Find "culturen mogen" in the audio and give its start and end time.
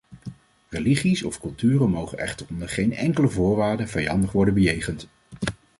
1.39-2.17